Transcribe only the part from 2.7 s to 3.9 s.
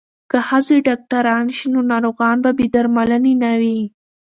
درملنې نه وي.